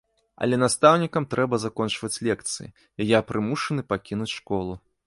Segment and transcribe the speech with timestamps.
[0.45, 4.73] Але настаўнікам трэба закончваць лекцыі, і я прымушаны пакінуць школу.